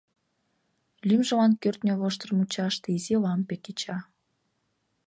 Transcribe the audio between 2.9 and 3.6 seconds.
изи лампе